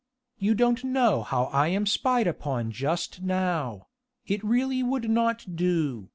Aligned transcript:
you 0.39 0.55
don't 0.55 0.83
know 0.83 1.21
how 1.21 1.43
I 1.53 1.67
am 1.67 1.85
spied 1.85 2.25
upon 2.25 2.71
just 2.71 3.21
now.... 3.21 3.85
It 4.25 4.43
really 4.43 4.81
would 4.81 5.07
not 5.11 5.55
do.... 5.55 6.09